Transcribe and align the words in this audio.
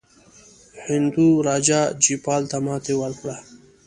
هندو 0.87 1.27
راجا 1.47 1.81
جیپال 2.03 2.41
ته 2.51 2.57
ماته 2.65 2.93
ورکړه. 3.01 3.35